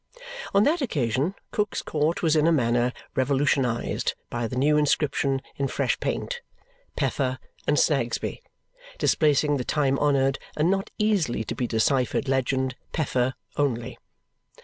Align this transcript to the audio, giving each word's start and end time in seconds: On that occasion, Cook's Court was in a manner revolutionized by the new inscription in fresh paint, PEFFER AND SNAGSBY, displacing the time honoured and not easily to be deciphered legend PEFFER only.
On 0.55 0.63
that 0.63 0.81
occasion, 0.81 1.35
Cook's 1.51 1.83
Court 1.83 2.23
was 2.23 2.35
in 2.35 2.47
a 2.47 2.51
manner 2.51 2.91
revolutionized 3.15 4.15
by 4.31 4.47
the 4.47 4.55
new 4.55 4.75
inscription 4.75 5.43
in 5.57 5.67
fresh 5.67 5.99
paint, 5.99 6.41
PEFFER 6.95 7.37
AND 7.67 7.77
SNAGSBY, 7.77 8.39
displacing 8.97 9.57
the 9.57 9.63
time 9.63 9.99
honoured 9.99 10.39
and 10.57 10.71
not 10.71 10.89
easily 10.97 11.43
to 11.43 11.53
be 11.53 11.67
deciphered 11.67 12.27
legend 12.27 12.73
PEFFER 12.93 13.35
only. 13.57 13.99